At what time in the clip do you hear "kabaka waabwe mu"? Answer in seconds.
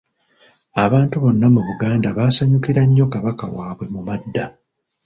3.13-4.01